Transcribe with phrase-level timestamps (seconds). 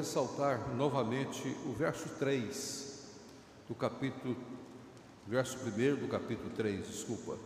[0.00, 3.06] ressaltar novamente o verso 3
[3.68, 4.34] do capítulo,
[5.26, 7.36] verso 1 do capítulo 3, desculpa,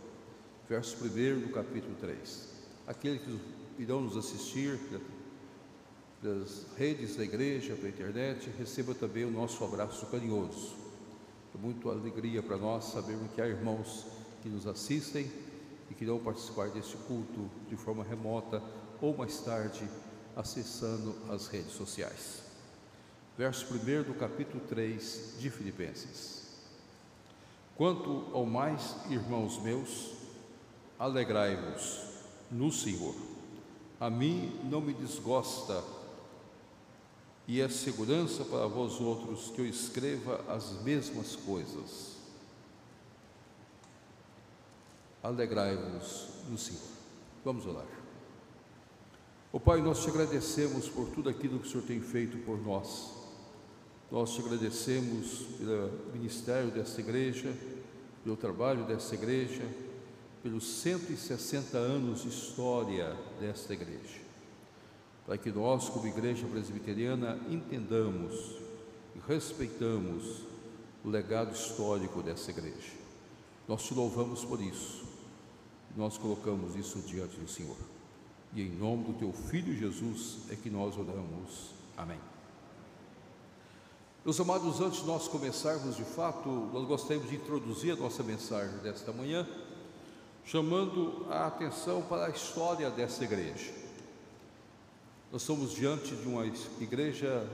[0.69, 2.49] verso 1 do capítulo 3.
[2.87, 3.39] Aqueles que
[3.77, 4.79] irão nos assistir
[6.23, 10.77] das redes da igreja, pela internet, receba também o nosso abraço carinhoso.
[11.53, 14.05] É muito alegria para nós sabermos que há irmãos
[14.41, 15.29] que nos assistem
[15.91, 18.63] e que irão participar deste culto de forma remota
[19.01, 19.85] ou mais tarde
[20.37, 22.44] acessando as redes sociais.
[23.37, 26.45] Verso 1 do capítulo 3 de Filipenses.
[27.75, 30.11] Quanto ao mais, irmãos meus,
[30.97, 31.99] alegrai-vos
[32.49, 33.13] no Senhor.
[33.99, 35.83] A mim não me desgosta
[37.45, 42.15] e é segurança para vós outros que eu escreva as mesmas coisas.
[45.21, 46.81] Alegrai-vos no Senhor.
[47.43, 47.85] Vamos orar.
[49.51, 53.24] O Pai, nós te agradecemos por tudo aquilo que o Senhor tem feito por nós.
[54.15, 57.53] Nós te agradecemos pelo ministério desta igreja,
[58.23, 59.67] pelo trabalho desta igreja,
[60.41, 64.21] pelos 160 anos de história desta igreja.
[65.25, 68.55] Para que nós, como igreja presbiteriana, entendamos
[69.17, 70.43] e respeitamos
[71.03, 72.93] o legado histórico dessa igreja.
[73.67, 75.03] Nós te louvamos por isso.
[75.93, 77.75] Nós colocamos isso diante do Senhor.
[78.53, 81.75] E em nome do teu Filho Jesus é que nós oramos.
[81.97, 82.34] Amém.
[84.25, 88.75] Meus amados, antes de nós começarmos de fato, nós gostaríamos de introduzir a nossa mensagem
[88.79, 89.47] desta manhã,
[90.43, 93.71] chamando a atenção para a história dessa igreja.
[95.31, 96.43] Nós somos diante de uma
[96.81, 97.47] igreja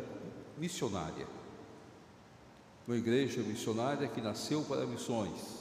[0.58, 1.28] missionária,
[2.88, 5.60] uma igreja missionária que nasceu para missões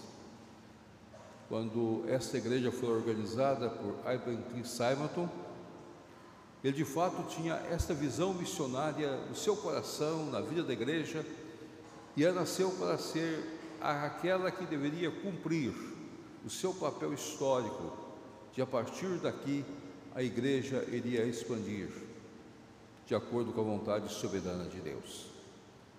[1.49, 4.39] quando esta igreja foi organizada por Ivan.
[4.63, 5.29] Simonton,
[6.63, 11.25] ele de fato tinha esta visão missionária no seu coração, na vida da igreja,
[12.17, 15.73] e ela nasceu para ser aquela que deveria cumprir
[16.45, 17.97] o seu papel histórico,
[18.53, 19.65] de a partir daqui
[20.15, 21.89] a igreja iria expandir,
[23.07, 25.29] de acordo com a vontade soberana de Deus.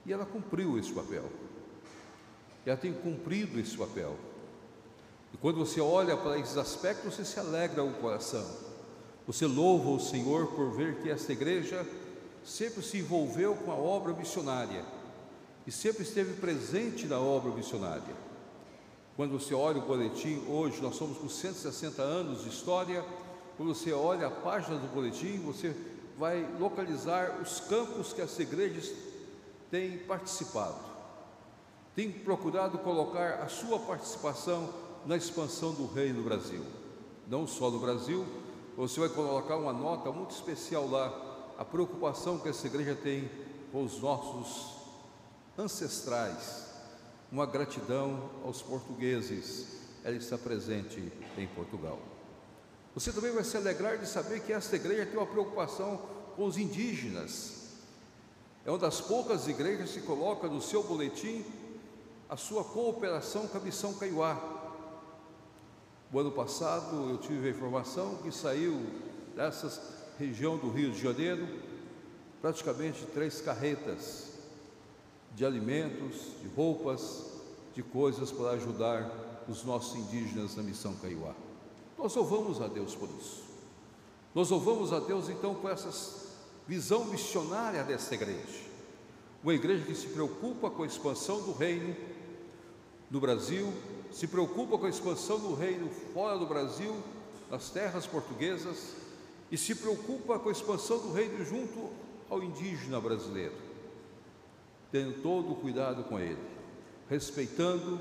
[0.05, 1.29] E ela cumpriu esse papel.
[2.65, 4.15] Ela tem cumprido esse papel.
[5.33, 8.70] E quando você olha para esses aspectos, você se alegra o coração.
[9.27, 11.85] Você louva o Senhor por ver que esta igreja
[12.43, 14.83] sempre se envolveu com a obra missionária
[15.65, 18.15] e sempre esteve presente na obra missionária.
[19.15, 23.05] Quando você olha o boletim, hoje nós somos com 160 anos de história.
[23.57, 25.75] Quando você olha a página do boletim, você
[26.17, 28.91] vai localizar os campos que as igrejas
[29.69, 30.79] têm participado.
[31.95, 34.69] Tem procurado colocar a sua participação
[35.05, 36.63] na expansão do reino no Brasil.
[37.27, 38.25] Não só no Brasil,
[38.75, 43.29] você vai colocar uma nota muito especial lá, a preocupação que essa igreja tem
[43.71, 44.77] com os nossos
[45.57, 46.67] ancestrais,
[47.31, 49.67] uma gratidão aos portugueses,
[50.03, 51.99] ela está presente em Portugal.
[52.93, 55.97] Você também vai se alegrar de saber que esta igreja tem uma preocupação
[56.35, 57.61] com os indígenas.
[58.65, 61.45] É uma das poucas igrejas que coloca no seu boletim
[62.29, 64.60] a sua cooperação com a missão Caiuá.
[66.13, 68.85] O ano passado eu tive a informação que saiu
[69.33, 69.81] dessa
[70.19, 71.47] região do Rio de Janeiro
[72.41, 74.33] praticamente três carretas
[75.33, 77.27] de alimentos, de roupas,
[77.73, 79.09] de coisas para ajudar
[79.47, 81.33] os nossos indígenas na missão Caiuá.
[81.97, 83.43] Nós louvamos a Deus por isso.
[84.35, 86.27] Nós louvamos a Deus então por essa
[86.67, 88.65] visão missionária dessa igreja.
[89.41, 91.95] Uma igreja que se preocupa com a expansão do reino
[93.09, 93.71] no Brasil
[94.11, 96.95] se preocupa com a expansão do reino fora do Brasil,
[97.49, 98.95] nas terras portuguesas,
[99.51, 101.89] e se preocupa com a expansão do reino junto
[102.29, 103.55] ao indígena brasileiro,
[104.91, 106.41] tendo todo o cuidado com ele,
[107.09, 107.99] respeitando,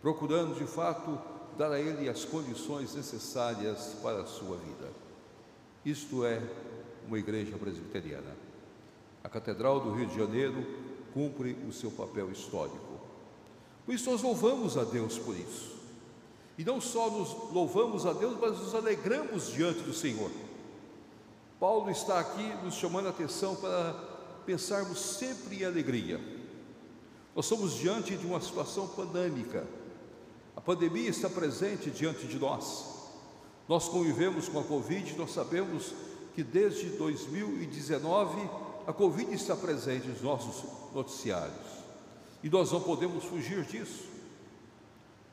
[0.00, 1.18] procurando de fato
[1.58, 4.90] dar a ele as condições necessárias para a sua vida.
[5.84, 6.40] Isto é
[7.06, 8.36] uma igreja presbiteriana.
[9.22, 10.64] A Catedral do Rio de Janeiro
[11.12, 12.87] cumpre o seu papel histórico.
[13.88, 15.70] Por isso nós louvamos a Deus por isso.
[16.58, 20.30] E não só nos louvamos a Deus, mas nos alegramos diante do Senhor.
[21.58, 23.94] Paulo está aqui nos chamando a atenção para
[24.44, 26.20] pensarmos sempre em alegria.
[27.34, 29.66] Nós somos diante de uma situação pandêmica.
[30.54, 32.84] A pandemia está presente diante de nós.
[33.66, 35.94] Nós convivemos com a Covid, nós sabemos
[36.34, 38.50] que desde 2019
[38.86, 40.62] a Covid está presente nos nossos
[40.94, 41.78] noticiários.
[42.42, 44.04] E nós não podemos fugir disso.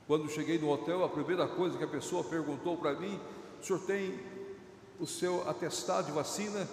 [0.07, 3.19] Quando cheguei no hotel, a primeira coisa que a pessoa perguntou para mim:
[3.62, 4.19] o senhor tem
[5.00, 6.68] o seu atestado de vacina?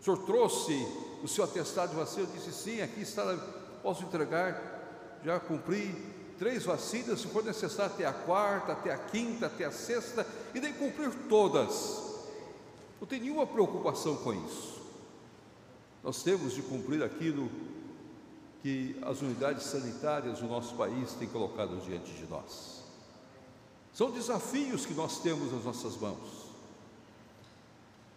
[0.00, 0.86] O senhor trouxe
[1.22, 2.26] o seu atestado de vacina?
[2.26, 3.36] Eu disse: Sim, aqui está,
[3.82, 4.74] posso entregar.
[5.24, 5.94] Já cumpri
[6.38, 10.60] três vacinas, se for necessário, até a quarta, até a quinta, até a sexta, e
[10.60, 12.04] nem cumprir todas.
[13.00, 14.80] Não tem nenhuma preocupação com isso.
[16.02, 17.50] Nós temos de cumprir aquilo
[18.66, 22.82] que as unidades sanitárias do nosso país têm colocado diante de nós.
[23.94, 26.46] São desafios que nós temos nas nossas mãos.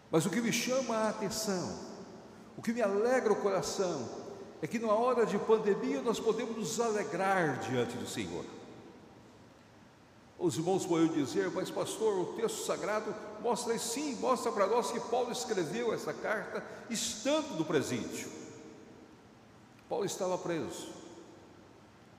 [0.09, 1.77] Mas o que me chama a atenção,
[2.57, 4.09] o que me alegra o coração,
[4.59, 8.43] é que numa hora de pandemia nós podemos nos alegrar diante do Senhor.
[10.39, 14.99] Os irmãos podem dizer, mas pastor, o texto sagrado mostra sim, mostra para nós que
[14.99, 18.38] Paulo escreveu essa carta estando no presídio.
[19.89, 20.87] Paulo estava preso.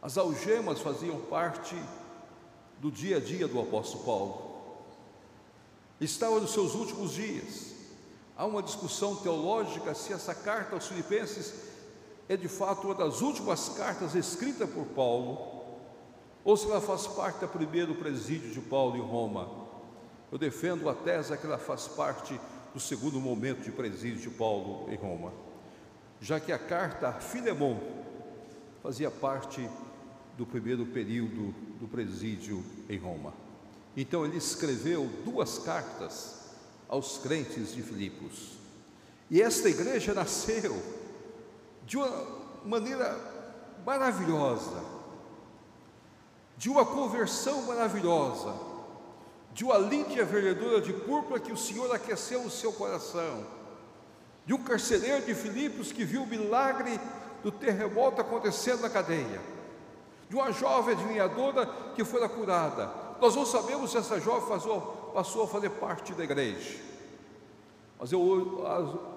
[0.03, 1.77] As algemas faziam parte
[2.81, 4.51] do dia a dia do apóstolo Paulo.
[6.01, 7.71] Estava nos seus últimos dias.
[8.37, 11.55] Há uma discussão teológica se essa carta aos Filipenses
[12.29, 15.61] é de fato uma das últimas cartas escritas por Paulo,
[16.43, 19.49] ou se ela faz parte da primeiro presídio de Paulo em Roma.
[20.33, 22.41] Eu defendo a tese que ela faz parte
[22.73, 25.50] do segundo momento de presídio de Paulo em Roma
[26.21, 27.79] já que a carta a Filemon
[28.83, 29.69] fazia parte
[30.37, 33.33] do primeiro período do presídio em Roma.
[33.97, 36.41] Então ele escreveu duas cartas
[36.89, 38.59] aos crentes de Filipos.
[39.31, 40.81] E esta igreja nasceu
[41.87, 43.19] de uma maneira
[43.85, 44.83] maravilhosa,
[46.57, 48.55] de uma conversão maravilhosa,
[49.55, 53.60] de uma lídia verdura de púrpura que o Senhor aqueceu o seu coração
[54.51, 56.99] de um carcereiro de Filipos que viu o milagre
[57.41, 59.41] do terremoto acontecendo na cadeia,
[60.29, 62.93] de uma jovem adivinhadora que foi curada.
[63.21, 66.81] Nós não sabemos se essa jovem passou, passou a fazer parte da igreja,
[67.97, 68.67] mas eu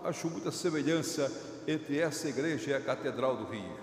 [0.03, 1.31] acho muita semelhança
[1.65, 3.75] entre essa igreja e a Catedral do Rio.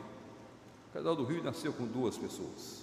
[0.91, 2.83] A Catedral do Rio nasceu com duas pessoas.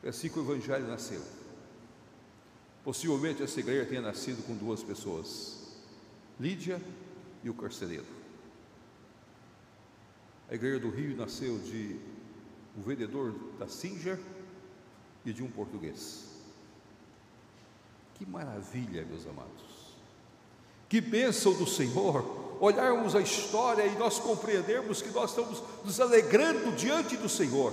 [0.00, 1.22] É assim que o Evangelho nasceu.
[2.84, 5.65] Possivelmente essa igreja tenha nascido com duas pessoas.
[6.38, 6.80] Lídia
[7.42, 8.04] e o carcereiro.
[10.50, 11.98] A igreja do Rio nasceu de
[12.76, 14.18] um vendedor da Singer
[15.24, 16.26] e de um português.
[18.14, 19.96] Que maravilha, meus amados.
[20.88, 26.72] Que bênção do Senhor olharmos a história e nós compreendermos que nós estamos nos alegrando
[26.72, 27.72] diante do Senhor.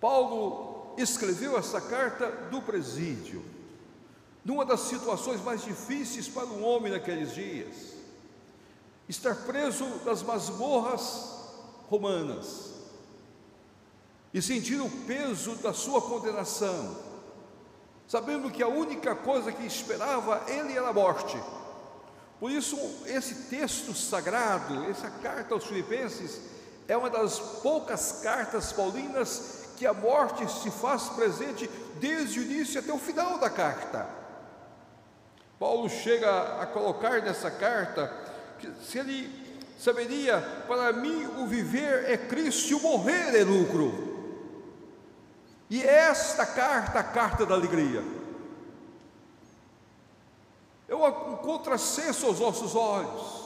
[0.00, 3.42] Paulo escreveu essa carta do presídio
[4.44, 7.94] numa das situações mais difíceis para um homem naqueles dias,
[9.08, 11.38] estar preso das masmorras
[11.88, 12.70] romanas
[14.32, 16.96] e sentir o peso da sua condenação,
[18.06, 21.36] sabendo que a única coisa que esperava ele era a morte.
[22.38, 26.40] Por isso, esse texto sagrado, essa carta aos Filipenses,
[26.88, 31.68] é uma das poucas cartas paulinas que a morte se faz presente
[32.00, 34.19] desde o início até o final da carta.
[35.60, 38.10] Paulo chega a colocar nessa carta
[38.58, 39.30] que se ele
[39.78, 44.08] saberia, para mim o viver é Cristo e o morrer é lucro.
[45.68, 48.02] E esta carta, a carta da alegria,
[50.88, 53.40] é um contrassenso aos nossos olhos.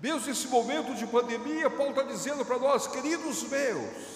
[0.00, 4.13] Mesmo nesse momento de pandemia, Paulo está dizendo para nós, queridos meus,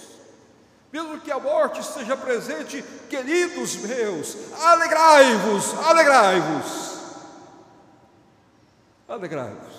[0.93, 6.99] mesmo que a morte esteja presente, queridos meus, alegrai-vos, alegrai-vos,
[9.07, 9.79] alegrai-vos.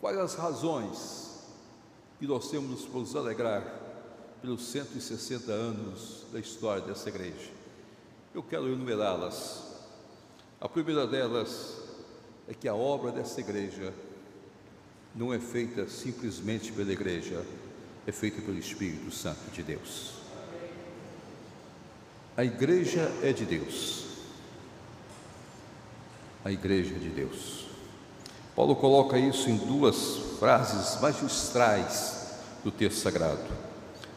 [0.00, 1.40] Quais as razões
[2.18, 3.64] que nós temos para nos alegrar
[4.40, 7.50] pelos 160 anos da história dessa igreja?
[8.32, 9.64] Eu quero enumerá-las.
[10.60, 11.78] A primeira delas
[12.46, 13.92] é que a obra dessa igreja
[15.14, 17.44] não é feita simplesmente pela igreja,
[18.06, 20.12] é feita pelo Espírito Santo de Deus.
[22.36, 24.04] A igreja é de Deus.
[26.44, 27.66] A igreja é de Deus.
[28.54, 33.42] Paulo coloca isso em duas frases magistrais do texto sagrado.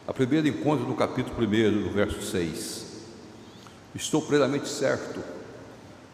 [0.06, 2.86] A primeira encontra no capítulo 1, no verso 6.
[3.94, 5.20] Estou plenamente certo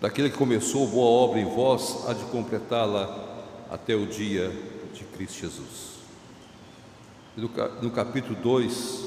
[0.00, 4.50] daquele que começou boa obra em vós, há de completá-la até o dia
[4.94, 5.95] de Cristo Jesus
[7.36, 9.04] no capítulo 2,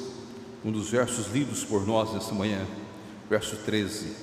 [0.63, 2.63] um dos versos lidos por nós nessa manhã,
[3.27, 4.15] verso 13: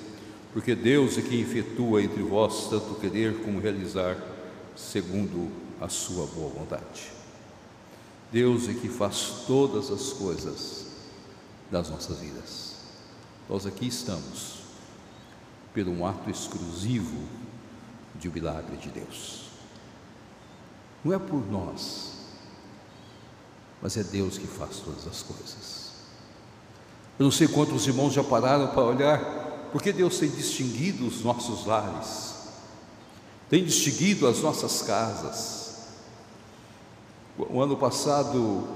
[0.52, 4.16] Porque Deus é quem efetua entre vós tanto querer como realizar,
[4.76, 7.10] segundo a sua boa vontade.
[8.30, 10.86] Deus é que faz todas as coisas
[11.70, 12.76] das nossas vidas.
[13.48, 14.60] Nós aqui estamos
[15.74, 17.24] por um ato exclusivo
[18.14, 19.46] de um milagre de Deus.
[21.04, 22.15] Não é por nós,
[23.80, 25.86] mas é Deus que faz todas as coisas.
[27.18, 31.64] Eu não sei quantos irmãos já pararam para olhar, porque Deus tem distinguido os nossos
[31.64, 32.34] lares,
[33.48, 35.66] tem distinguido as nossas casas.
[37.38, 38.66] O ano passado,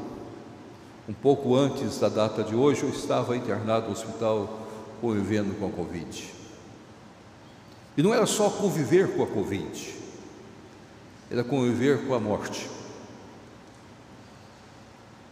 [1.08, 4.60] um pouco antes da data de hoje, eu estava internado no hospital
[5.00, 6.34] convivendo com a Covid.
[7.96, 9.94] E não era só conviver com a Covid,
[11.30, 12.79] era conviver com a morte.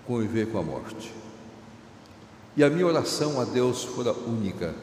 [0.09, 1.13] Conviver com a morte.
[2.57, 4.75] E a minha oração a Deus foi a única: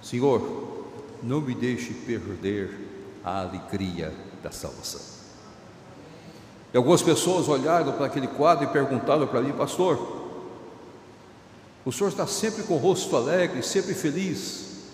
[0.00, 0.86] Senhor,
[1.20, 5.00] não me deixe perder a alegria da salvação.
[6.72, 10.22] E algumas pessoas olharam para aquele quadro e perguntaram para mim, pastor,
[11.84, 14.84] o senhor está sempre com o rosto alegre, sempre feliz,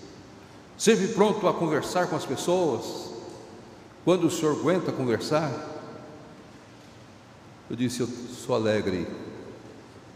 [0.78, 3.12] sempre pronto a conversar com as pessoas,
[4.02, 5.52] quando o senhor aguenta conversar?
[7.68, 9.06] Eu disse: Eu sou alegre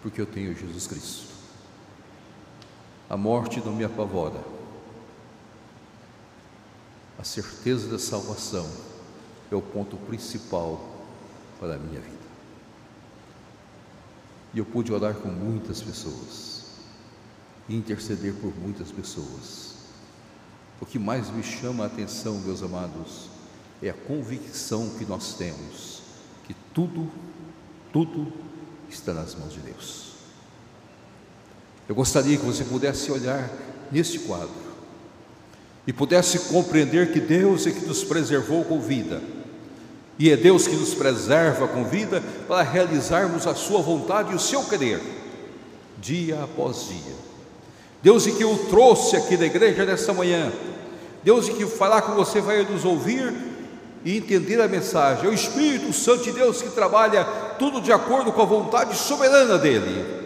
[0.02, 1.32] porque eu tenho Jesus Cristo.
[3.08, 4.42] A morte não me apavora.
[7.18, 8.68] A certeza da salvação
[9.50, 10.80] é o ponto principal
[11.60, 12.22] para a minha vida.
[14.54, 16.52] E eu pude orar com muitas pessoas
[17.68, 19.74] interceder por muitas pessoas.
[20.80, 23.28] O que mais me chama a atenção, meus amados,
[23.82, 26.02] é a convicção que nós temos
[26.44, 27.08] que tudo,
[27.92, 28.32] tudo
[28.94, 30.12] está nas mãos de Deus.
[31.88, 33.50] Eu gostaria que você pudesse olhar
[33.90, 34.50] neste quadro
[35.86, 39.22] e pudesse compreender que Deus é que nos preservou com vida,
[40.18, 44.38] e é Deus que nos preserva com vida para realizarmos a Sua vontade e o
[44.38, 45.00] seu querer,
[46.00, 47.16] dia após dia.
[48.02, 50.52] Deus é que o trouxe aqui da igreja nesta manhã,
[51.24, 53.51] Deus é que fará com você vai nos ouvir
[54.04, 55.26] e entender a mensagem.
[55.26, 57.24] É o Espírito Santo de Deus que trabalha
[57.58, 60.22] tudo de acordo com a vontade soberana dele.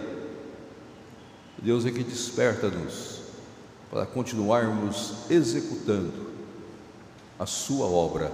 [1.58, 3.20] Deus é que desperta-nos
[3.90, 6.26] para continuarmos executando
[7.38, 8.32] a sua obra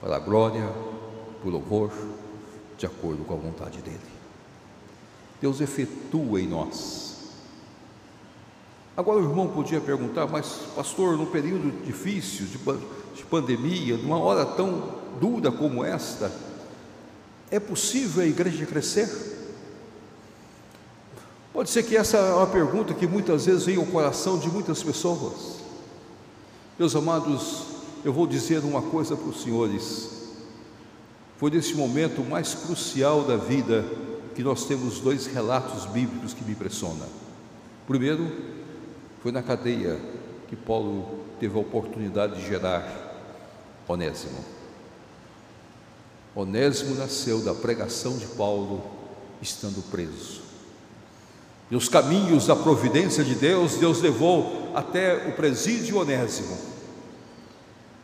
[0.00, 0.68] para a glória,
[1.40, 1.90] para o louvor,
[2.76, 3.98] de acordo com a vontade dele.
[5.40, 7.16] Deus efetua em nós.
[8.96, 12.58] Agora o irmão podia perguntar, mas pastor, num período difícil de
[13.16, 16.30] de pandemia, numa hora tão dura como esta,
[17.50, 19.08] é possível a igreja crescer?
[21.52, 24.82] Pode ser que essa é uma pergunta que muitas vezes vem ao coração de muitas
[24.82, 25.56] pessoas.
[26.78, 27.62] Meus amados,
[28.04, 30.10] eu vou dizer uma coisa para os senhores.
[31.38, 33.84] Foi nesse momento mais crucial da vida
[34.34, 37.06] que nós temos dois relatos bíblicos que me impressionam.
[37.86, 38.30] Primeiro,
[39.22, 39.98] foi na cadeia
[40.48, 43.05] que Paulo teve a oportunidade de gerar
[43.88, 44.44] Onésimo.
[46.34, 48.82] Onésimo nasceu da pregação de Paulo
[49.40, 50.42] estando preso.
[51.70, 56.56] E os caminhos da providência de Deus, Deus levou até o presídio Onésimo.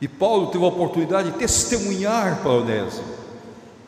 [0.01, 3.23] E Paulo teve a oportunidade de testemunhar para Onésimo.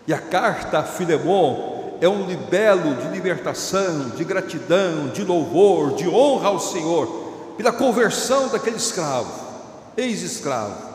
[0.06, 6.06] E a carta a Filemon é um libelo de libertação, de gratidão, de louvor, de
[6.06, 9.32] honra ao Senhor, pela conversão daquele escravo,
[9.96, 10.93] ex-escravo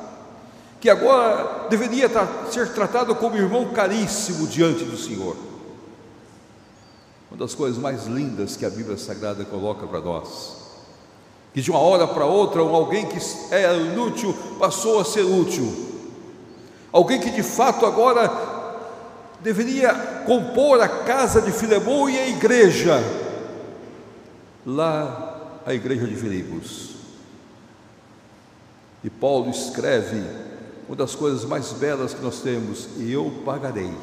[0.79, 2.09] que agora deveria
[2.49, 5.35] ser tratado como irmão caríssimo diante do Senhor.
[7.29, 10.57] Uma das coisas mais lindas que a Bíblia Sagrada coloca para nós,
[11.53, 13.19] que de uma hora para outra, alguém que
[13.51, 15.89] era inútil passou a ser útil,
[16.91, 18.31] alguém que de fato agora
[19.41, 19.93] deveria
[20.25, 23.03] compor a casa de Filemão e a igreja,
[24.65, 26.95] lá a igreja de Filipos.
[29.03, 30.48] E Paulo escreve
[30.89, 33.93] uma das coisas mais belas que nós temos, e eu pagarei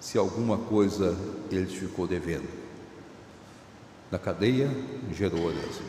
[0.00, 1.16] se alguma coisa
[1.48, 2.48] ele te ficou devendo.
[4.10, 4.68] Na cadeia
[5.12, 5.86] gerou Onésimo.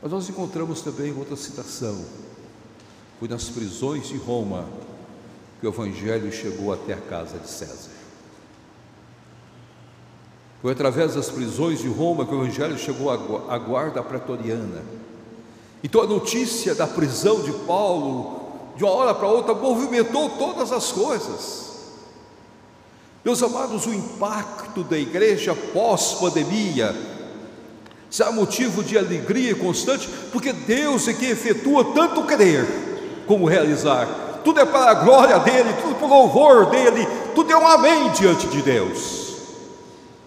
[0.00, 2.02] Mas nós encontramos também outra citação.
[3.18, 4.66] Foi nas prisões de Roma
[5.60, 7.90] que o Evangelho chegou até a casa de César.
[10.62, 14.82] Foi através das prisões de Roma que o Evangelho chegou à guarda pretoriana
[15.84, 18.40] então a notícia da prisão de Paulo,
[18.74, 21.74] de uma hora para outra, movimentou todas as coisas.
[23.22, 26.96] Meus amados, o impacto da igreja pós-pandemia
[28.08, 32.66] será motivo de alegria constante, porque Deus é que efetua tanto crer
[33.26, 34.40] como realizar.
[34.42, 38.10] Tudo é para a glória dele, tudo para o louvor dele, tudo é um amém
[38.12, 39.34] diante de Deus.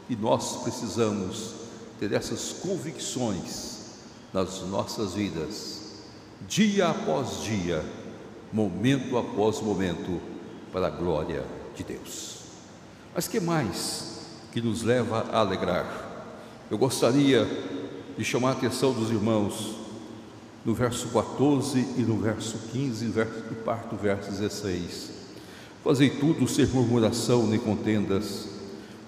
[0.08, 1.54] E nós precisamos
[2.00, 3.77] ter essas convicções
[4.34, 5.94] nas nossas vidas,
[6.48, 7.84] dia após dia,
[8.52, 10.22] momento após momento,
[10.72, 11.44] para a glória
[11.76, 12.38] de Deus.
[13.16, 15.86] Mas que mais que nos leva a alegrar?
[16.70, 17.48] Eu gostaria
[18.18, 19.76] de chamar a atenção dos irmãos
[20.66, 25.12] no verso 14 e no verso 15 e parto do verso 16.
[25.84, 28.50] Fazei tudo sem murmuração nem contendas,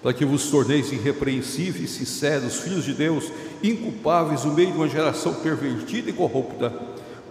[0.02, 3.30] para que vos torneis irrepreensíveis, sinceros, filhos de Deus,
[3.62, 6.72] inculpáveis no meio de uma geração pervertida e corrupta,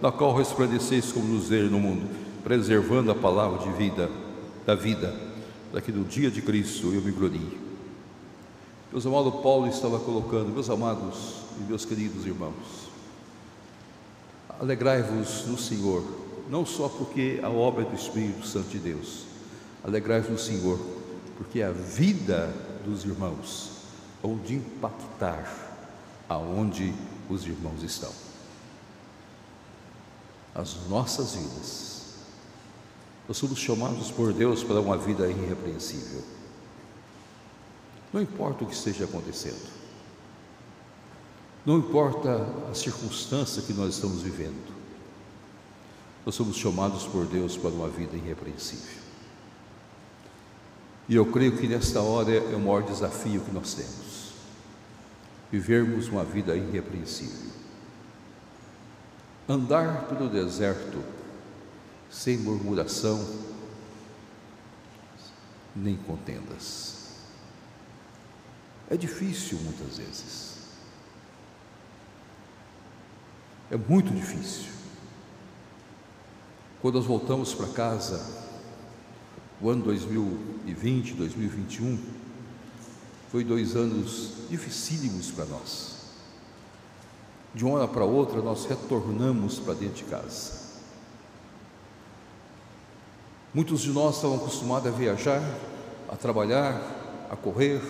[0.00, 2.08] na qual resplandeceis como luzeiro no mundo,
[2.42, 4.10] preservando a palavra de vida,
[4.64, 5.14] da vida,
[5.84, 7.58] que no dia de Cristo eu me glorie.
[8.92, 12.90] Meus amados, Paulo estava colocando, meus amados e meus queridos irmãos,
[14.58, 16.04] alegrai-vos no Senhor,
[16.48, 19.24] não só porque a obra é do Espírito Santo de Deus,
[19.84, 20.78] alegrai-vos no Senhor,
[21.38, 22.52] porque a vida
[22.84, 23.70] dos irmãos
[24.22, 25.69] hão de impactar
[26.30, 26.94] aonde
[27.28, 28.12] os irmãos estão.
[30.54, 32.04] As nossas vidas.
[33.26, 36.22] Nós somos chamados por Deus para uma vida irrepreensível.
[38.12, 39.68] Não importa o que esteja acontecendo.
[41.66, 44.72] Não importa a circunstância que nós estamos vivendo.
[46.24, 49.00] Nós somos chamados por Deus para uma vida irrepreensível.
[51.08, 54.09] E eu creio que nesta hora é o maior desafio que nós temos
[55.50, 57.50] vivermos uma vida irrepreensível.
[59.48, 61.02] Andar pelo deserto
[62.08, 63.18] sem murmuração
[65.74, 67.00] nem contendas.
[68.88, 70.50] É difícil muitas vezes.
[73.70, 74.70] É muito difícil.
[76.82, 78.48] Quando nós voltamos para casa,
[79.60, 81.98] o ano 2020, 2021,
[83.30, 85.90] foi dois anos dificílimos para nós.
[87.54, 90.60] De uma hora para outra, nós retornamos para dentro de casa.
[93.54, 95.42] Muitos de nós estavam acostumados a viajar,
[96.08, 97.80] a trabalhar, a correr,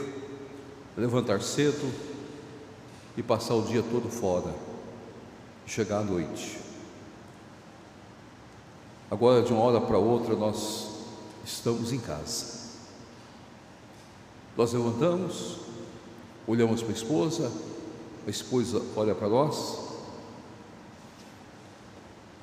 [0.96, 1.90] a levantar cedo
[3.16, 4.54] e passar o dia todo fora,
[5.66, 6.58] chegar à noite.
[9.10, 10.88] Agora, de uma hora para outra, nós
[11.44, 12.59] estamos em casa.
[14.56, 15.56] Nós levantamos,
[16.46, 17.52] olhamos para a esposa,
[18.26, 19.90] a esposa olha para nós.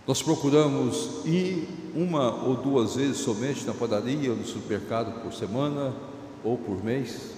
[0.07, 5.93] Nós procuramos ir uma ou duas vezes somente na padaria ou no supermercado por semana
[6.43, 7.31] ou por mês.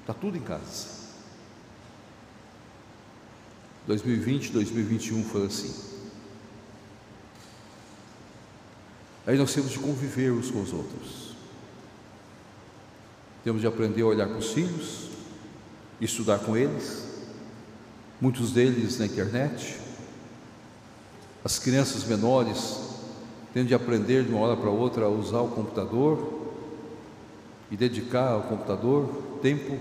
[0.00, 0.94] Está tudo em casa.
[3.86, 5.74] 2020, 2021 foi assim.
[9.26, 11.23] Aí nós temos de conviver uns com os outros.
[13.44, 15.10] Temos de aprender a olhar para os filhos,
[16.00, 17.04] estudar com eles,
[18.18, 19.78] muitos deles na internet.
[21.44, 22.80] As crianças menores
[23.52, 26.42] têm de aprender de uma hora para outra a usar o computador
[27.70, 29.08] e dedicar ao computador
[29.42, 29.78] tempo.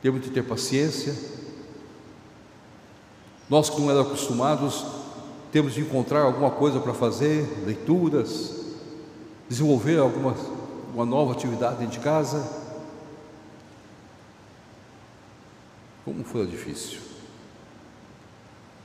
[0.00, 1.16] Temos de ter paciência.
[3.48, 4.86] Nós que não éramos acostumados,
[5.50, 8.54] temos de encontrar alguma coisa para fazer, leituras,
[9.48, 10.59] desenvolver algumas
[10.94, 12.44] uma nova atividade dentro de casa.
[16.04, 17.00] Como foi difícil.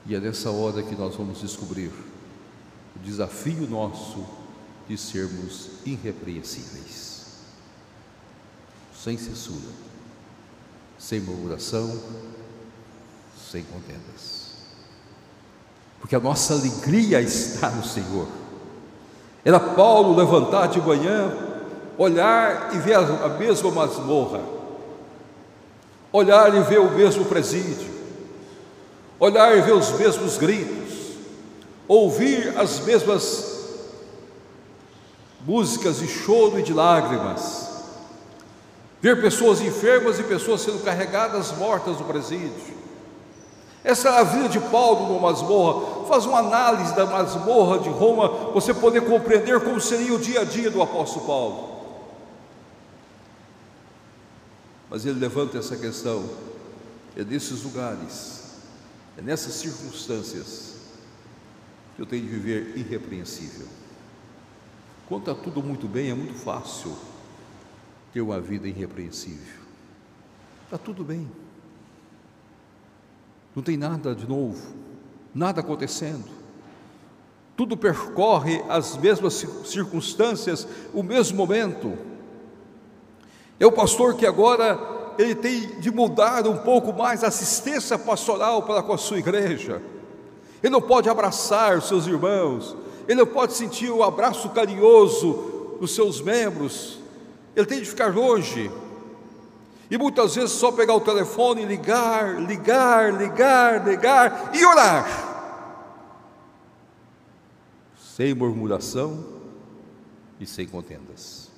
[0.06, 1.92] E é nessa hora que nós vamos descobrir
[2.96, 4.24] o desafio nosso
[4.88, 7.26] de sermos irrepreensíveis,
[8.94, 9.72] sem censura,
[11.00, 12.00] sem murmuração,
[13.36, 14.54] sem contendas.
[16.00, 18.28] Porque a nossa alegria está no Senhor.
[19.44, 21.55] Era Paulo levantar de manhã
[21.98, 24.42] olhar e ver a mesma masmorra,
[26.12, 27.94] olhar e ver o mesmo presídio,
[29.20, 31.16] olhar e ver os mesmos gritos,
[31.88, 33.56] ouvir as mesmas
[35.46, 37.70] músicas de choro e de lágrimas,
[39.02, 42.76] ver pessoas enfermas e pessoas sendo carregadas mortas no presídio.
[43.84, 46.06] Essa é a vida de Paulo no masmorra.
[46.08, 50.44] Faz uma análise da masmorra de Roma, você poder compreender como seria o dia a
[50.44, 51.75] dia do apóstolo Paulo.
[54.96, 56.24] Mas ele levanta essa questão.
[57.18, 58.62] É nesses lugares,
[59.18, 60.78] é nessas circunstâncias
[61.94, 63.68] que eu tenho de viver irrepreensível.
[65.10, 66.96] Quando está tudo muito bem, é muito fácil
[68.14, 69.64] ter uma vida irrepreensível.
[70.64, 71.30] Está tudo bem.
[73.54, 74.78] Não tem nada de novo,
[75.34, 76.30] nada acontecendo.
[77.58, 82.15] Tudo percorre as mesmas circunstâncias, o mesmo momento.
[83.60, 84.80] É o pastor que agora
[85.18, 89.82] ele tem de mudar um pouco mais a assistência pastoral para com a sua igreja.
[90.62, 92.76] Ele não pode abraçar os seus irmãos,
[93.08, 97.00] ele não pode sentir o abraço carinhoso dos seus membros,
[97.56, 98.72] ele tem de ficar longe.
[99.90, 105.08] E muitas vezes só pegar o telefone ligar, ligar, ligar, ligar e orar.
[108.16, 109.24] Sem murmuração
[110.40, 111.55] e sem contendas.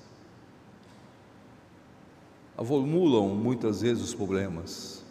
[2.58, 5.06] Avolulam muitas vezes os problemas.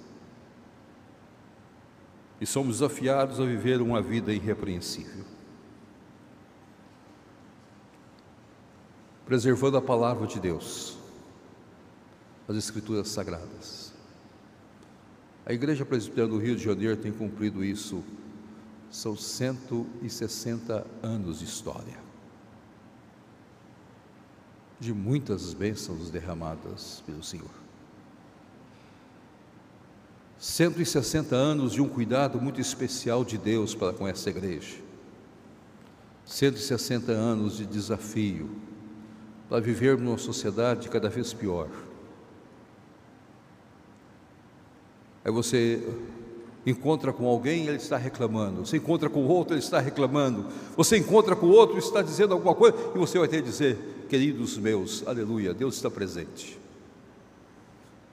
[2.40, 5.24] E somos desafiados a viver uma vida irrepreensível.
[9.24, 10.96] Preservando a palavra de Deus
[12.48, 13.92] as Escrituras Sagradas.
[15.44, 18.04] A Igreja Presbiteriana do Rio de Janeiro tem cumprido isso,
[18.90, 21.98] são 160 anos de história,
[24.78, 27.50] de muitas bênçãos derramadas pelo Senhor.
[30.38, 34.76] 160 anos de um cuidado muito especial de Deus para com essa igreja.
[36.24, 38.50] 160 anos de desafio
[39.48, 41.68] para vivermos numa sociedade cada vez pior
[45.26, 45.82] Aí você
[46.64, 48.64] encontra com alguém, ele está reclamando.
[48.64, 50.46] Você encontra com outro, ele está reclamando.
[50.76, 53.76] Você encontra com outro, está dizendo alguma coisa, e você vai ter que dizer:
[54.08, 56.58] Queridos meus, aleluia, Deus está presente.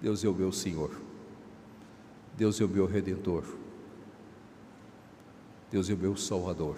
[0.02, 0.92] Deus é o meu Senhor.
[2.36, 3.44] Deus é o meu redentor.
[5.72, 6.78] Deus é o meu Salvador.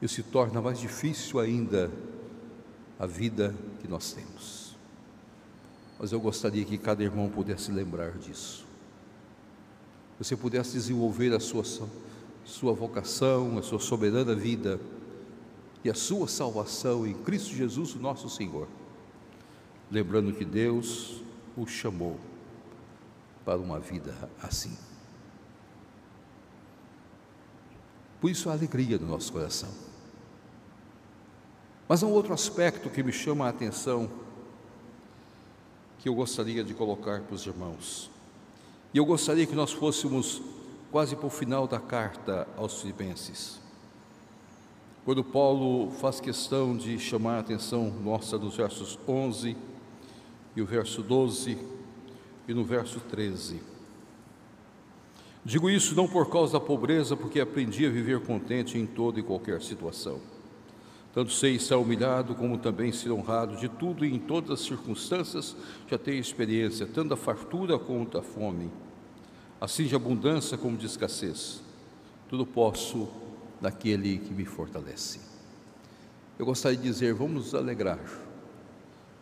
[0.00, 1.90] E se torna mais difícil ainda
[2.98, 4.64] a vida que nós temos
[5.98, 8.66] mas eu gostaria que cada irmão pudesse lembrar disso.
[10.18, 11.64] Você pudesse desenvolver a sua,
[12.44, 14.78] sua vocação, a sua soberana vida
[15.84, 18.66] e a sua salvação em Cristo Jesus, nosso Senhor,
[19.90, 21.22] lembrando que Deus
[21.54, 22.18] o chamou
[23.44, 24.76] para uma vida assim.
[28.18, 29.68] Por isso a alegria do nosso coração.
[31.86, 34.10] Mas há um outro aspecto que me chama a atenção
[35.98, 38.10] que eu gostaria de colocar para os irmãos.
[38.94, 40.40] E eu gostaria que nós fôssemos
[40.90, 43.63] quase para o final da carta aos Filipenses.
[45.04, 49.56] Quando Paulo faz questão de chamar a atenção nossa dos versos 11
[50.56, 51.58] e o verso 12
[52.48, 53.60] e no verso 13.
[55.44, 59.22] Digo isso não por causa da pobreza, porque aprendi a viver contente em toda e
[59.22, 60.20] qualquer situação
[61.14, 65.56] tanto sei ser humilhado como também ser honrado, de tudo e em todas as circunstâncias
[65.88, 68.68] já tenho experiência, tanto da fartura como da fome,
[69.60, 71.62] assim de abundância como de escassez.
[72.28, 73.06] Tudo posso
[73.60, 75.20] naquele que me fortalece.
[76.38, 78.00] Eu gostaria de dizer, vamos nos alegrar,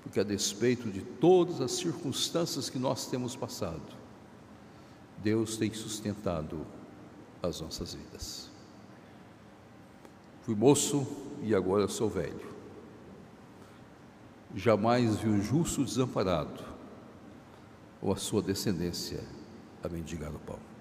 [0.02, 3.82] porque a despeito de todas as circunstâncias que nós temos passado,
[5.18, 6.66] Deus tem sustentado
[7.42, 8.50] as nossas vidas.
[10.42, 11.06] Fui moço
[11.42, 12.52] e agora sou velho.
[14.54, 16.62] Jamais vi o justo desamparado,
[18.00, 19.22] ou a sua descendência
[19.82, 20.71] a mendigar o pão.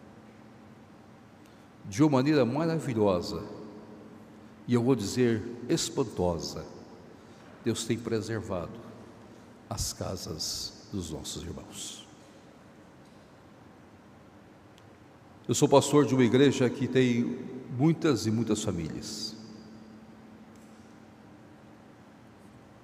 [1.90, 3.44] De uma maneira maravilhosa,
[4.68, 6.66] e eu vou dizer espantosa,
[7.64, 8.80] Deus tem preservado
[9.70, 12.08] as casas dos nossos irmãos.
[15.48, 17.40] Eu sou pastor de uma igreja que tem
[17.78, 19.36] muitas e muitas famílias.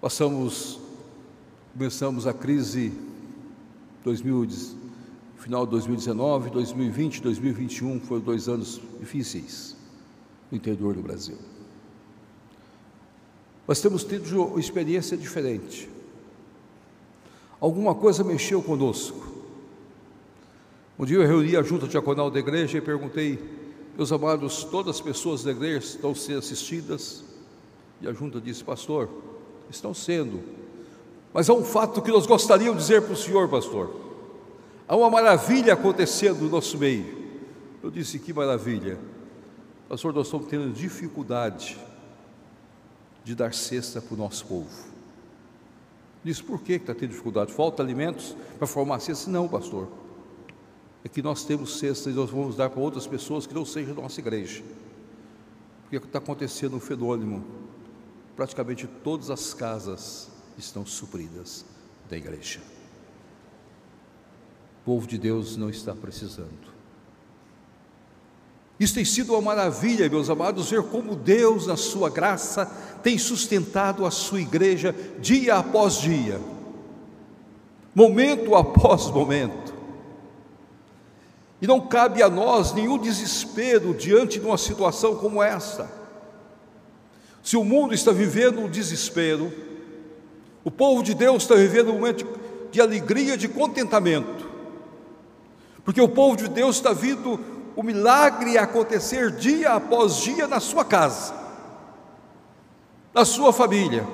[0.02, 0.80] Passamos,
[1.74, 2.94] começamos a crise
[4.04, 4.48] 2000,
[5.48, 9.78] final de 2019, 2020, 2021 foram dois anos difíceis
[10.52, 11.38] no interior do Brasil.
[13.66, 15.90] Mas temos tido uma experiência diferente.
[17.62, 19.26] Alguma coisa mexeu conosco.
[21.00, 23.40] Um dia eu reuni a junta diaconal da igreja e perguntei,
[23.96, 27.24] meus amados, todas as pessoas da igreja estão sendo assistidas?
[28.02, 29.08] E a junta disse, pastor,
[29.70, 30.42] estão sendo.
[31.34, 34.07] Mas há um fato que nós gostaríamos de dizer para o senhor, pastor.
[34.88, 37.28] Há uma maravilha acontecendo no nosso meio.
[37.84, 38.97] Eu disse: que maravilha.
[39.89, 41.78] Pastor, nós estamos tendo dificuldade
[43.23, 44.69] de dar cesta para o nosso povo.
[46.23, 47.52] Disse: por que está tendo dificuldade?
[47.52, 49.30] Falta alimentos para formar cesta?
[49.30, 49.88] Não, pastor.
[51.04, 53.93] É que nós temos cesta e nós vamos dar para outras pessoas que não sejam
[53.93, 54.63] da nossa igreja.
[55.84, 57.45] Porque está acontecendo um fenômeno
[58.38, 61.65] praticamente todas as casas estão supridas
[62.08, 62.62] da igreja.
[64.88, 66.47] O povo de Deus não está precisando.
[68.80, 72.65] Isso tem sido uma maravilha, meus amados, ver como Deus, na sua graça,
[73.04, 76.39] tem sustentado a sua igreja dia após dia.
[77.93, 79.73] momento após momento.
[81.62, 85.91] E não cabe a nós nenhum desespero diante de uma situação como essa.
[87.43, 89.52] Se o mundo está vivendo um desespero,
[90.63, 92.26] o povo de Deus está vivendo um momento
[92.71, 94.37] de alegria, de contentamento,
[95.88, 97.39] porque o povo de Deus está vendo
[97.73, 101.34] o milagre acontecer dia após dia na sua casa,
[103.13, 104.06] na sua família,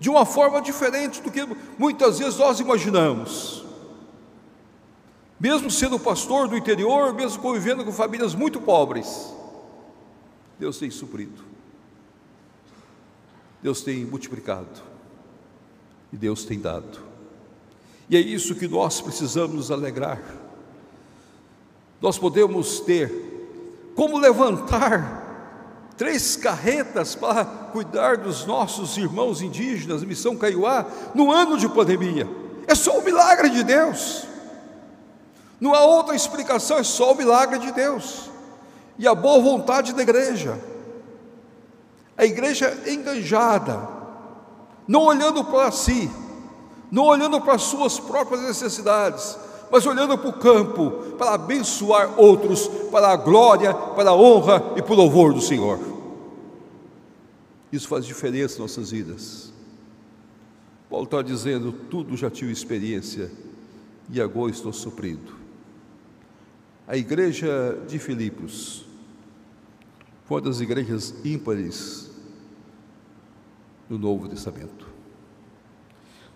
[0.00, 1.46] de uma forma diferente do que
[1.78, 3.64] muitas vezes nós imaginamos.
[5.38, 9.32] Mesmo sendo pastor do interior, mesmo convivendo com famílias muito pobres,
[10.58, 11.40] Deus tem suprido,
[13.62, 14.82] Deus tem multiplicado
[16.12, 16.98] e Deus tem dado.
[18.10, 20.42] E é isso que nós precisamos nos alegrar.
[22.04, 30.84] Nós podemos ter como levantar três carretas para cuidar dos nossos irmãos indígenas, Missão Caiuá,
[31.14, 32.28] no ano de pandemia.
[32.66, 34.26] É só o milagre de Deus.
[35.58, 38.28] Não há outra explicação, é só o milagre de Deus
[38.98, 40.60] e a boa vontade da igreja.
[42.18, 43.80] A igreja enganjada,
[44.86, 46.10] não olhando para si,
[46.90, 49.38] não olhando para as suas próprias necessidades,
[49.70, 54.82] mas olhando para o campo, para abençoar outros, para a glória, para a honra e
[54.82, 55.78] para o louvor do Senhor.
[57.72, 59.52] Isso faz diferença em nossas vidas.
[60.88, 63.30] Paulo está dizendo: tudo já tive experiência
[64.10, 65.34] e agora estou suprido.
[66.86, 68.84] A igreja de Filipos
[70.26, 72.10] foi uma das igrejas ímpares
[73.88, 74.86] do Novo Testamento.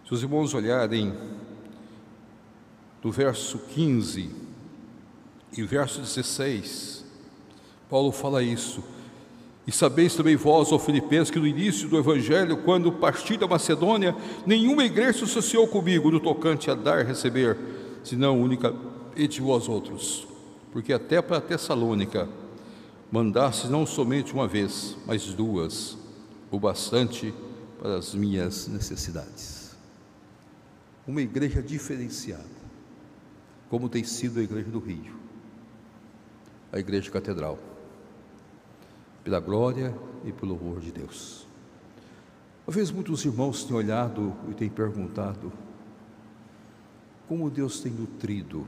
[0.07, 1.15] Se os irmãos olharem
[3.03, 4.31] do verso 15
[5.57, 7.05] e verso 16,
[7.89, 8.83] Paulo fala isso.
[9.67, 14.17] E sabeis também vós, ó Filipenses, que no início do Evangelho, quando parti da Macedônia,
[14.47, 17.57] nenhuma igreja se associou comigo no tocante a dar e receber,
[18.03, 20.27] senão unicamente vós outros.
[20.73, 22.29] Porque até para Tessalônica
[23.11, 25.99] mandasse não somente uma vez, mas duas,
[26.51, 27.33] o bastante
[27.79, 29.77] para as minhas necessidades.
[31.07, 32.58] Uma igreja diferenciada
[33.69, 35.15] como tem sido a Igreja do Rio,
[36.73, 37.59] a Igreja Catedral,
[39.23, 41.47] pela glória e pelo louvor de Deus.
[42.67, 45.51] Vezes muitos irmãos têm olhado e têm perguntado
[47.27, 48.67] como Deus tem nutrido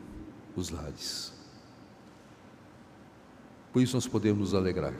[0.56, 1.32] os lares.
[3.72, 4.94] Por isso nós podemos nos alegrar.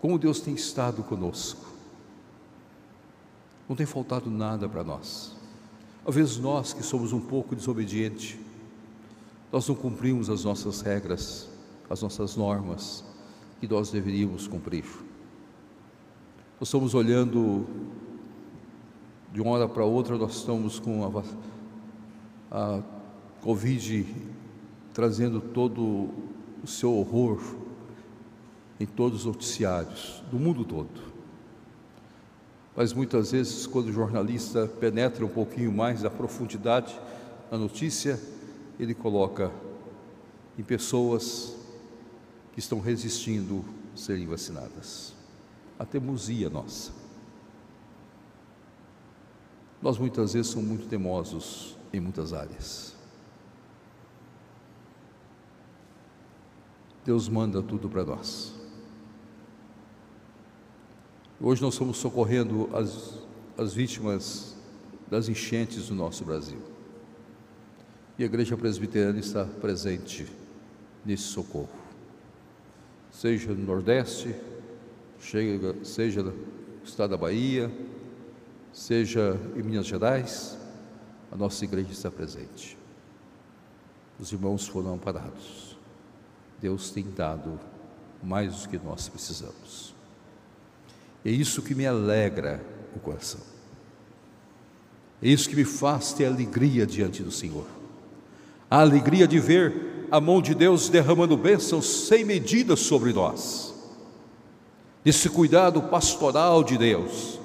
[0.00, 1.66] Como Deus tem estado conosco.
[3.68, 5.36] Não tem faltado nada para nós.
[6.04, 8.36] Às vezes nós que somos um pouco desobedientes,
[9.52, 11.48] nós não cumprimos as nossas regras,
[11.88, 13.04] as nossas normas
[13.60, 14.84] que nós deveríamos cumprir.
[16.58, 17.66] Nós estamos olhando
[19.32, 21.22] de uma hora para outra, nós estamos com a,
[22.50, 22.82] a
[23.40, 24.06] Covid
[24.92, 26.10] trazendo todo
[26.62, 27.40] o seu horror
[28.80, 31.11] em todos os noticiários do mundo todo.
[32.74, 36.98] Mas muitas vezes, quando o jornalista penetra um pouquinho mais a profundidade
[37.50, 38.18] na notícia,
[38.80, 39.52] ele coloca
[40.58, 41.54] em pessoas
[42.52, 45.12] que estão resistindo a serem vacinadas.
[45.78, 46.92] A teimosia nossa.
[49.82, 52.94] Nós muitas vezes somos muito teimosos em muitas áreas.
[57.04, 58.61] Deus manda tudo para nós.
[61.44, 63.18] Hoje nós estamos socorrendo as,
[63.58, 64.54] as vítimas
[65.10, 66.62] das enchentes do nosso Brasil.
[68.16, 70.24] E a Igreja Presbiteriana está presente
[71.04, 71.68] nesse socorro.
[73.10, 74.32] Seja no Nordeste,
[75.82, 76.32] seja no
[76.84, 77.68] estado da Bahia,
[78.72, 80.56] seja em Minas Gerais,
[81.32, 82.78] a nossa igreja está presente.
[84.16, 85.76] Os irmãos foram amparados.
[86.60, 87.58] Deus tem dado
[88.22, 89.91] mais do que nós precisamos.
[91.24, 93.40] É isso que me alegra o coração.
[95.22, 97.64] É isso que me faz ter alegria diante do Senhor.
[98.68, 103.72] A alegria de ver a mão de Deus derramando bênçãos sem medida sobre nós.
[105.04, 107.38] Desse cuidado pastoral de Deus,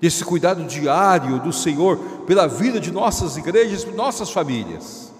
[0.00, 5.12] desse cuidado diário do Senhor pela vida de nossas igrejas, nossas famílias.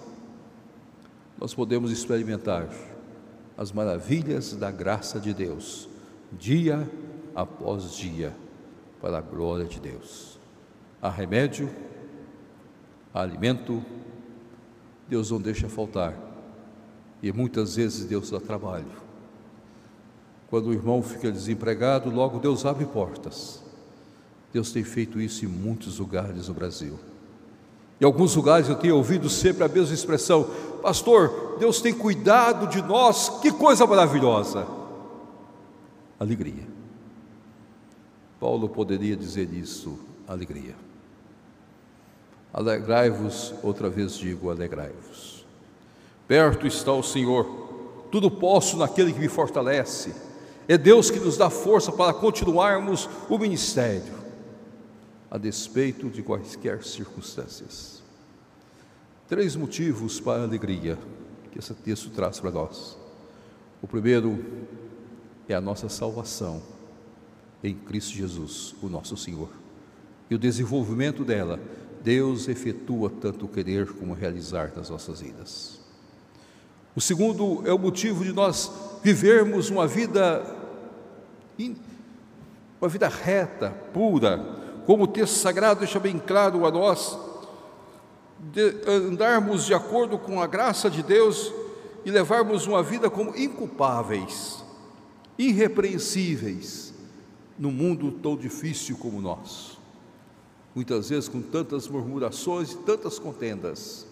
[1.39, 2.67] Nós podemos experimentar
[3.57, 5.89] as maravilhas da graça de Deus,
[6.31, 7.06] dia a
[7.37, 8.35] após dia,
[8.99, 10.39] para a glória de Deus.
[10.99, 11.69] Há remédio,
[13.13, 13.85] há alimento,
[15.07, 16.15] Deus não deixa faltar,
[17.21, 19.07] e muitas vezes Deus dá trabalho.
[20.49, 23.61] Quando o irmão fica desempregado, logo Deus abre portas.
[24.51, 26.97] Deus tem feito isso em muitos lugares no Brasil.
[28.01, 30.49] Em alguns lugares eu tenho ouvido sempre a mesma expressão:
[30.81, 34.65] Pastor, Deus tem cuidado de nós, que coisa maravilhosa!
[36.19, 36.76] Alegria.
[38.39, 40.75] Paulo poderia dizer isso: alegria.
[42.53, 45.45] Alegrai-vos, outra vez digo, alegrai-vos.
[46.27, 47.45] Perto está o Senhor,
[48.11, 50.13] tudo posso naquele que me fortalece.
[50.67, 54.13] É Deus que nos dá força para continuarmos o ministério,
[55.31, 58.03] a despeito de quaisquer circunstâncias.
[59.29, 60.97] Três motivos para a alegria
[61.51, 62.97] que esse texto traz para nós.
[63.81, 64.43] O primeiro
[65.47, 66.61] é a nossa salvação
[67.63, 69.49] em Cristo Jesus, o nosso Senhor.
[70.29, 71.59] E o desenvolvimento dela,
[72.03, 75.79] Deus efetua tanto o querer como realizar nas nossas vidas.
[76.95, 78.71] O segundo é o motivo de nós
[79.03, 80.55] vivermos uma vida
[82.79, 84.37] uma vida reta, pura,
[84.85, 87.17] como o texto sagrado deixa bem claro a nós,
[88.39, 91.51] de andarmos de acordo com a graça de Deus
[92.05, 94.63] e levarmos uma vida como inculpáveis,
[95.37, 96.86] irrepreensíveis,
[97.57, 99.79] num mundo tão difícil como nosso.
[100.75, 104.05] Muitas vezes com tantas murmurações e tantas contendas,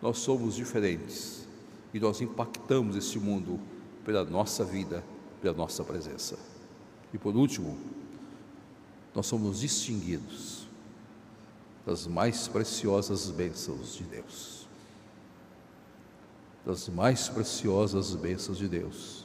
[0.00, 1.46] nós somos diferentes
[1.92, 3.60] e nós impactamos este mundo
[4.04, 5.04] pela nossa vida,
[5.40, 6.38] pela nossa presença.
[7.12, 7.78] E por último,
[9.14, 10.66] nós somos distinguidos
[11.86, 14.66] das mais preciosas bênçãos de Deus.
[16.64, 19.23] Das mais preciosas bênçãos de Deus.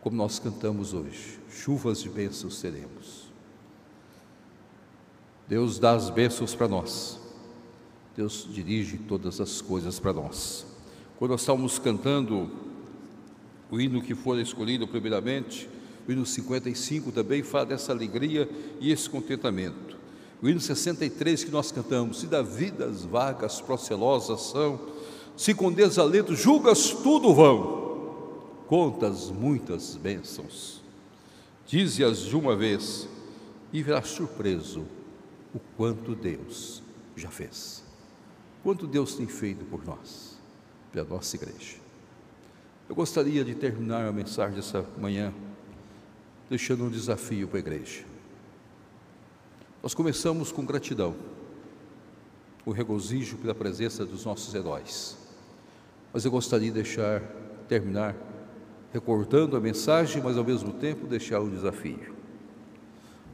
[0.00, 3.30] Como nós cantamos hoje, chuvas de bênçãos teremos.
[5.46, 7.18] Deus dá as bênçãos para nós.
[8.16, 10.64] Deus dirige todas as coisas para nós.
[11.18, 12.50] Quando nós estávamos cantando
[13.70, 15.68] o hino que foi escolhido primeiramente,
[16.08, 18.48] o hino 55 também fala dessa alegria
[18.80, 19.98] e esse contentamento.
[20.42, 24.80] O hino 63 que nós cantamos, se da vida as vagas procelosas são,
[25.36, 27.79] se com desalento julgas tudo vão,
[28.70, 30.80] contas muitas bênçãos.
[31.66, 33.08] Dize-as de uma vez
[33.72, 34.86] e verás surpreso
[35.52, 36.80] o quanto Deus
[37.16, 37.82] já fez.
[38.62, 40.38] Quanto Deus tem feito por nós,
[40.92, 41.78] pela nossa igreja.
[42.88, 45.34] Eu gostaria de terminar a mensagem dessa manhã
[46.48, 48.04] deixando um desafio para a igreja.
[49.82, 51.16] Nós começamos com gratidão,
[52.64, 55.18] o regozijo pela presença dos nossos heróis.
[56.12, 57.20] Mas eu gostaria de deixar
[57.66, 58.29] terminar
[58.92, 62.14] recordando a mensagem, mas ao mesmo tempo deixar um desafio.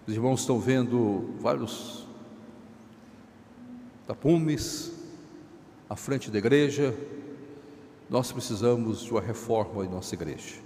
[0.07, 2.07] Os irmãos estão vendo vários
[4.07, 4.93] tapumes
[5.89, 6.95] à frente da igreja.
[8.09, 10.57] Nós precisamos de uma reforma em nossa igreja.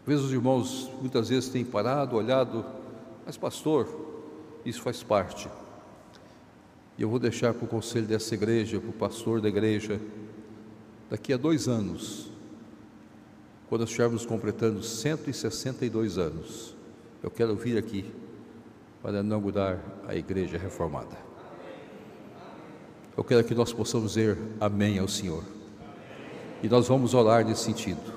[0.00, 2.64] Às vezes os irmãos muitas vezes têm parado, olhado,
[3.26, 3.86] mas pastor,
[4.64, 5.48] isso faz parte.
[6.96, 10.00] E eu vou deixar para o conselho dessa igreja, para o pastor da igreja,
[11.08, 12.29] daqui a dois anos,
[13.70, 16.74] quando estivermos completando 162 anos,
[17.22, 18.04] eu quero vir aqui
[19.00, 19.78] para inaugurar
[20.08, 21.16] a igreja reformada.
[23.16, 25.44] Eu quero que nós possamos dizer amém ao Senhor.
[26.60, 28.12] E nós vamos orar nesse sentido.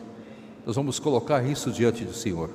[0.65, 2.49] Nós vamos colocar isso diante do Senhor.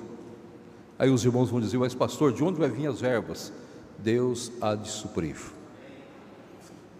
[0.98, 3.52] Aí os irmãos vão dizer, mas pastor, de onde vai vir as verbas?
[3.96, 5.36] Deus há de suprir.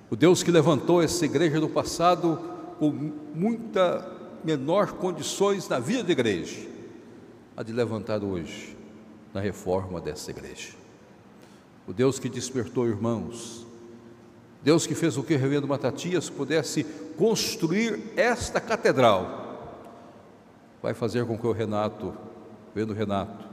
[0.08, 2.38] O Deus que levantou essa igreja no passado
[2.78, 2.92] com
[3.34, 6.68] muita menor condições na vida da igreja,
[7.57, 8.77] há de levantar hoje
[9.33, 10.72] na reforma dessa igreja.
[11.87, 13.66] O Deus que despertou irmãos,
[14.62, 16.85] Deus que fez o que o reverendo Matatias pudesse
[17.16, 19.46] construir esta catedral,
[20.83, 22.14] vai fazer com que o Renato,
[22.74, 23.48] vendo Renato,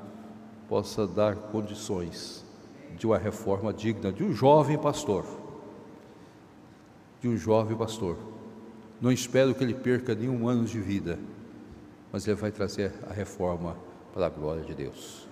[0.67, 2.43] possa dar condições
[2.97, 5.25] de uma reforma digna de um jovem pastor.
[7.21, 8.17] De um jovem pastor.
[9.01, 11.19] Não espero que ele perca nenhum ano de vida,
[12.11, 13.75] mas ele vai trazer a reforma
[14.13, 15.27] para a glória de Deus.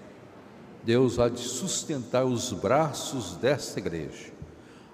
[0.84, 4.32] Deus há de sustentar os braços desta igreja,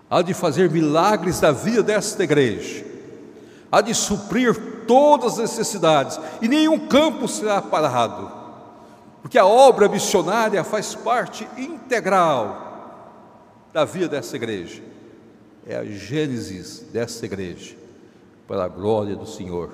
[0.10, 2.86] há de fazer milagres da vida desta igreja,
[3.72, 8.32] há de suprir todas as necessidades, e nenhum campo será parado,
[9.24, 12.68] porque a obra missionária faz parte integral
[13.74, 14.84] da vida dessa igreja,
[15.66, 17.79] é a gênesis dessa igreja,
[18.50, 19.70] para a glória do Senhor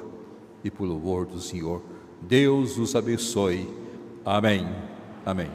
[0.62, 1.82] e por louvor do Senhor.
[2.22, 3.66] Deus nos abençoe.
[4.26, 4.68] Amém.
[5.26, 5.50] Amém.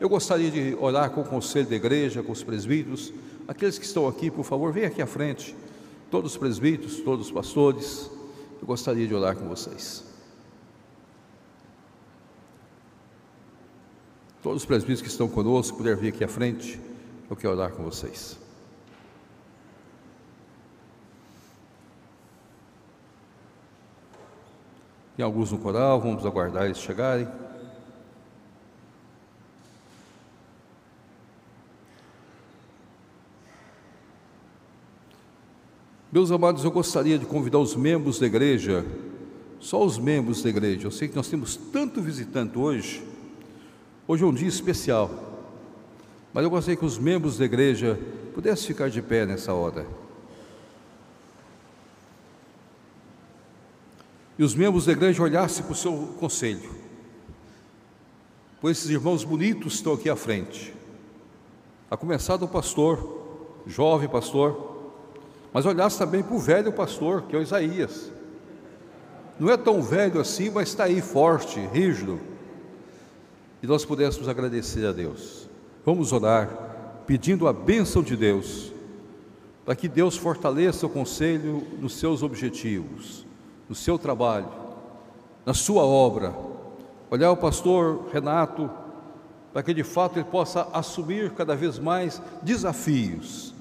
[0.00, 3.12] Eu gostaria de orar com o conselho da igreja, com os presbíteros.
[3.46, 5.54] Aqueles que estão aqui, por favor, venham aqui à frente.
[6.10, 8.10] Todos os presbíteros, todos os pastores.
[8.60, 10.04] Eu gostaria de orar com vocês.
[14.42, 16.80] Todos os presbíteros que estão conosco, puder vir aqui à frente,
[17.30, 18.45] eu quero orar com vocês.
[25.16, 27.26] Tem alguns no coral, vamos aguardar eles chegarem.
[36.12, 38.84] Meus amados, eu gostaria de convidar os membros da igreja,
[39.58, 40.86] só os membros da igreja.
[40.86, 43.02] Eu sei que nós temos tanto visitante hoje.
[44.06, 45.10] Hoje é um dia especial.
[46.32, 47.98] Mas eu gostaria que os membros da igreja
[48.34, 49.86] pudessem ficar de pé nessa hora.
[54.38, 56.70] E os membros da igreja olhassem para o seu conselho.
[58.60, 60.74] Pois esses irmãos bonitos estão aqui à frente.
[61.90, 64.76] A começar do pastor, jovem pastor,
[65.52, 68.12] mas olhasse também para o velho pastor, que é o Isaías.
[69.38, 72.20] Não é tão velho assim, mas está aí forte, rígido.
[73.62, 75.48] E nós pudéssemos agradecer a Deus.
[75.84, 76.48] Vamos orar,
[77.06, 78.72] pedindo a bênção de Deus,
[79.64, 83.26] para que Deus fortaleça o conselho nos seus objetivos,
[83.68, 84.48] no seu trabalho,
[85.44, 86.34] na sua obra.
[87.10, 88.70] Olhar o pastor Renato,
[89.52, 93.54] para que de fato ele possa assumir cada vez mais desafios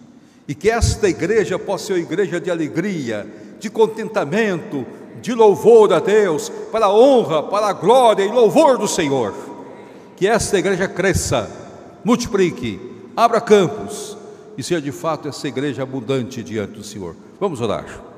[0.47, 3.27] e que esta igreja possa ser uma igreja de alegria,
[3.59, 4.85] de contentamento,
[5.21, 9.33] de louvor a Deus, para a honra, para a glória e louvor do Senhor.
[10.15, 11.49] Que esta igreja cresça,
[12.03, 12.79] multiplique,
[13.15, 14.15] abra campos
[14.57, 17.15] e seja de fato essa igreja abundante diante do Senhor.
[17.39, 18.14] Vamos orar.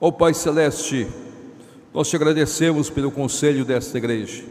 [0.00, 1.06] Ó oh, Pai Celeste,
[1.92, 4.42] nós te agradecemos pelo conselho desta igreja.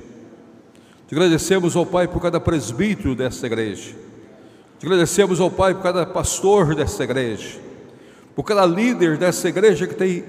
[1.08, 3.95] Te agradecemos, ó oh, Pai, por cada presbítero desta igreja.
[4.78, 7.60] Te agradecemos ao Pai por cada pastor dessa igreja,
[8.36, 10.24] por cada líder dessa igreja que tem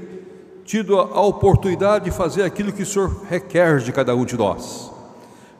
[0.64, 4.90] tido a oportunidade de fazer aquilo que o Senhor requer de cada um de nós.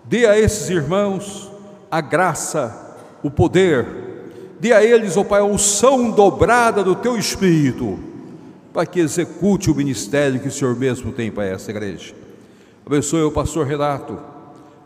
[0.05, 1.51] Dê a esses irmãos
[1.91, 3.87] a graça, o poder,
[4.59, 8.10] dê a eles, ó Pai, a unção dobrada do Teu Espírito,
[8.73, 12.15] para que execute o ministério que o Senhor mesmo tem para essa igreja.
[12.87, 14.19] Abençoe o pastor Renato,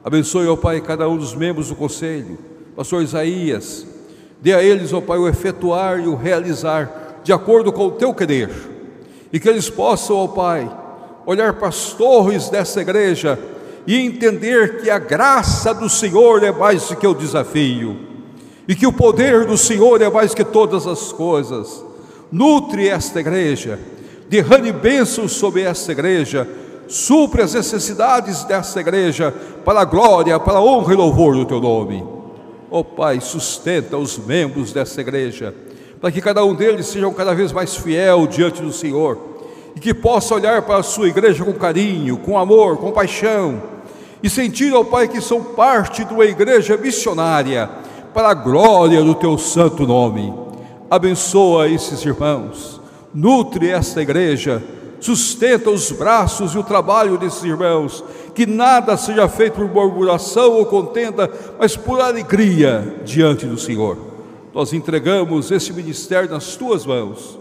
[0.03, 2.39] abençoe, ó Pai, cada um dos membros do conselho,
[2.77, 3.87] pastor Isaías,
[4.45, 8.13] Dê a eles, ó Pai, o efetuar e o realizar de acordo com o teu
[8.13, 8.51] querer.
[9.33, 10.71] E que eles possam, ó Pai,
[11.25, 13.39] olhar para as torres dessa igreja
[13.87, 17.97] e entender que a graça do Senhor é mais do que o desafio,
[18.69, 21.83] e que o poder do Senhor é mais que todas as coisas.
[22.35, 23.79] Nutre esta igreja,
[24.29, 26.49] derrame bênçãos sobre esta igreja,
[26.89, 29.33] supre as necessidades desta igreja,
[29.65, 32.05] para a glória, para a honra e louvor do teu nome.
[32.73, 35.55] Ó oh, Pai, sustenta os membros dessa igreja,
[36.01, 39.17] para que cada um deles seja cada vez mais fiel diante do Senhor
[39.77, 43.63] e que possa olhar para a sua igreja com carinho, com amor, com paixão
[44.21, 47.71] e sentir, ó oh, Pai, que são parte de uma igreja missionária
[48.13, 50.44] para a glória do teu santo nome.
[50.95, 52.81] Abençoa esses irmãos,
[53.13, 54.63] nutre esta igreja,
[55.01, 60.65] sustenta os braços e o trabalho desses irmãos que nada seja feito por murmuração ou
[60.67, 61.29] contenda,
[61.59, 63.99] mas por alegria diante do Senhor.
[64.55, 67.41] Nós entregamos esse ministério nas tuas mãos,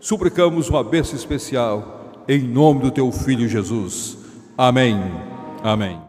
[0.00, 4.18] suplicamos uma bênção especial, em nome do teu filho Jesus.
[4.58, 5.00] Amém.
[5.62, 6.02] Amém.